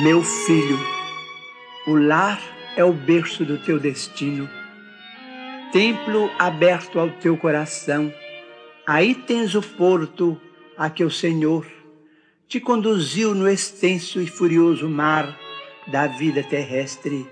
Meu 0.00 0.22
filho, 0.22 0.78
o 1.84 1.96
lar 1.96 2.40
é 2.76 2.84
o 2.84 2.92
berço 2.92 3.44
do 3.44 3.58
teu 3.58 3.80
destino, 3.80 4.48
templo 5.72 6.30
aberto 6.38 7.00
ao 7.00 7.10
teu 7.10 7.36
coração. 7.36 8.14
Aí 8.86 9.12
tens 9.12 9.56
o 9.56 9.60
porto 9.60 10.40
a 10.76 10.88
que 10.88 11.02
o 11.02 11.10
Senhor 11.10 11.66
te 12.46 12.60
conduziu 12.60 13.34
no 13.34 13.48
extenso 13.48 14.20
e 14.20 14.28
furioso 14.28 14.88
mar 14.88 15.36
da 15.88 16.06
vida 16.06 16.44
terrestre. 16.44 17.26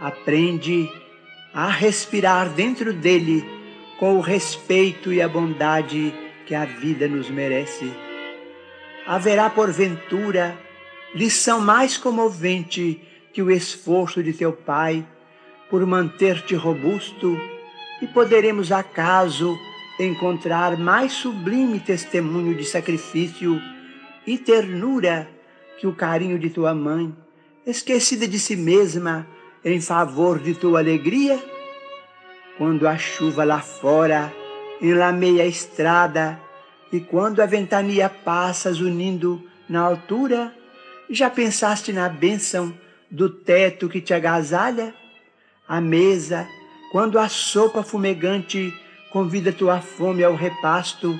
Aprende 0.00 0.90
a 1.52 1.68
respirar 1.68 2.48
dentro 2.48 2.94
dele 2.94 3.44
com 3.98 4.16
o 4.16 4.22
respeito 4.22 5.12
e 5.12 5.20
a 5.20 5.28
bondade 5.28 6.14
que 6.46 6.54
a 6.54 6.64
vida 6.64 7.06
nos 7.06 7.28
merece. 7.28 7.92
Haverá, 9.06 9.50
porventura, 9.50 10.63
lição 11.14 11.60
mais 11.60 11.96
comovente 11.96 13.00
que 13.32 13.42
o 13.42 13.50
esforço 13.50 14.22
de 14.22 14.32
teu 14.32 14.52
Pai 14.52 15.06
por 15.70 15.84
manter-te 15.86 16.54
robusto, 16.54 17.36
e 18.00 18.06
poderemos 18.06 18.70
acaso 18.70 19.56
encontrar 19.98 20.76
mais 20.76 21.12
sublime 21.12 21.80
testemunho 21.80 22.54
de 22.54 22.64
sacrifício 22.64 23.60
e 24.26 24.36
ternura 24.36 25.28
que 25.78 25.86
o 25.86 25.94
carinho 25.94 26.38
de 26.38 26.50
tua 26.50 26.74
mãe, 26.74 27.14
esquecida 27.66 28.28
de 28.28 28.38
si 28.38 28.56
mesma 28.56 29.26
em 29.64 29.80
favor 29.80 30.38
de 30.38 30.54
tua 30.54 30.80
alegria? 30.80 31.42
Quando 32.58 32.86
a 32.86 32.98
chuva 32.98 33.42
lá 33.42 33.60
fora 33.60 34.32
enlameia 34.80 35.44
a 35.44 35.46
estrada 35.46 36.40
e 36.92 37.00
quando 37.00 37.40
a 37.40 37.46
ventania 37.46 38.08
passa 38.08 38.70
unindo 38.70 39.42
na 39.68 39.80
altura, 39.80 40.54
já 41.08 41.28
pensaste 41.28 41.92
na 41.92 42.08
bênção 42.08 42.74
do 43.10 43.28
teto 43.28 43.88
que 43.88 44.00
te 44.00 44.14
agasalha? 44.14 44.94
A 45.66 45.80
mesa, 45.80 46.46
quando 46.90 47.18
a 47.18 47.28
sopa 47.28 47.82
fumegante 47.82 48.72
convida 49.10 49.52
tua 49.52 49.80
fome 49.80 50.24
ao 50.24 50.34
repasto, 50.34 51.18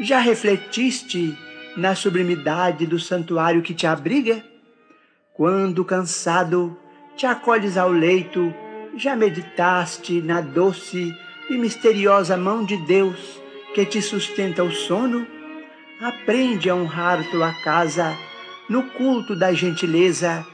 já 0.00 0.18
refletiste 0.18 1.36
na 1.76 1.94
sublimidade 1.94 2.86
do 2.86 2.98
santuário 2.98 3.62
que 3.62 3.74
te 3.74 3.86
abriga? 3.86 4.42
Quando 5.34 5.84
cansado 5.84 6.76
te 7.16 7.26
acolhes 7.26 7.76
ao 7.76 7.90
leito, 7.90 8.52
já 8.96 9.14
meditaste 9.14 10.20
na 10.20 10.40
doce 10.40 11.14
e 11.48 11.56
misteriosa 11.56 12.36
mão 12.36 12.64
de 12.64 12.76
Deus 12.78 13.40
que 13.74 13.84
te 13.86 14.02
sustenta 14.02 14.64
o 14.64 14.72
sono? 14.72 15.26
Aprende 16.00 16.70
a 16.70 16.74
honrar 16.74 17.22
tua 17.30 17.52
casa 17.62 18.16
no 18.68 18.82
culto 18.90 19.34
da 19.34 19.52
gentileza, 19.52 20.46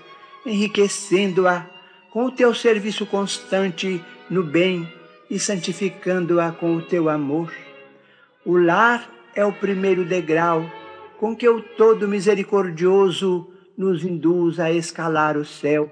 enriquecendo-a 0.46 1.66
com 2.10 2.26
o 2.26 2.30
teu 2.30 2.54
serviço 2.54 3.04
constante 3.06 4.02
no 4.30 4.42
bem 4.42 4.88
e 5.28 5.38
santificando-a 5.38 6.52
com 6.52 6.76
o 6.76 6.82
teu 6.82 7.08
amor. 7.08 7.52
O 8.44 8.56
lar 8.56 9.08
é 9.34 9.44
o 9.44 9.52
primeiro 9.52 10.04
degrau 10.04 10.64
com 11.18 11.34
que 11.34 11.48
o 11.48 11.60
Todo 11.60 12.06
Misericordioso 12.06 13.50
nos 13.76 14.04
induz 14.04 14.60
a 14.60 14.70
escalar 14.70 15.36
o 15.36 15.44
céu. 15.44 15.90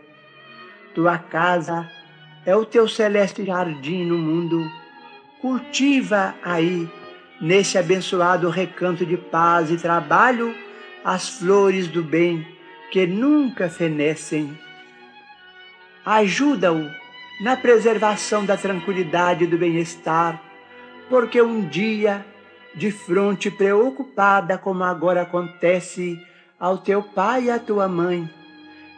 Tua 0.95 1.19
casa 1.19 1.91
é 2.45 2.55
o 2.55 2.65
teu 2.65 2.87
celeste 2.87 3.45
jardim 3.45 4.05
no 4.05 4.19
mundo. 4.19 4.65
Cultiva 5.41 6.35
aí, 6.45 6.89
nesse 7.41 7.79
abençoado 7.79 8.49
recanto 8.49 9.05
de 9.05 9.17
paz 9.17 9.71
e 9.71 9.77
trabalho, 9.77 10.55
as 11.05 11.29
flores 11.29 11.89
do 11.89 12.03
bem 12.03 12.47
que 12.91 13.07
nunca 13.07 13.69
fenecem. 13.69 14.57
Ajuda-o 16.05 16.91
na 17.41 17.57
preservação 17.57 18.45
da 18.45 18.57
tranquilidade 18.57 19.45
e 19.45 19.47
do 19.47 19.57
bem-estar, 19.57 20.41
porque 21.09 21.41
um 21.41 21.69
dia, 21.69 22.25
de 22.75 22.91
fronte 22.91 23.51
preocupada 23.51 24.57
como 24.59 24.85
agora 24.85 25.23
acontece 25.23 26.21
ao 26.59 26.79
teu 26.79 27.03
pai 27.03 27.45
e 27.45 27.51
à 27.51 27.59
tua 27.59 27.89
mãe, 27.89 28.29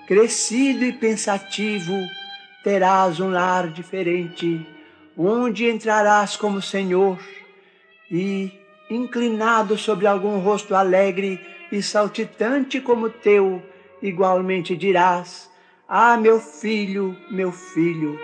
crescido 0.06 0.84
e 0.84 0.92
pensativo, 0.92 1.94
terás 2.62 3.21
um 3.21 3.31
lar 3.31 3.69
diferente, 3.69 4.66
onde 5.16 5.69
entrarás 5.69 6.36
como 6.36 6.60
Senhor 6.60 7.19
e, 8.10 8.53
inclinado 8.91 9.78
sobre 9.78 10.06
algum 10.06 10.38
rosto 10.38 10.75
alegre 10.75 11.41
e 11.74 11.82
saltitante 11.82 12.80
como 12.80 13.10
teu, 13.10 13.60
igualmente 14.00 14.76
dirás: 14.76 15.50
Ah, 15.88 16.16
meu 16.16 16.38
filho, 16.38 17.16
meu 17.28 17.50
filho 17.50 18.16